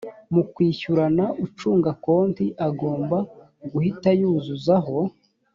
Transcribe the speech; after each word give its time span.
mu 0.33 0.43
kwishyurana 0.53 1.25
ucunga 1.45 1.91
konti 2.05 2.45
agomba 2.67 3.17
guhita 3.71 4.09
yuzuzaho 4.19 4.97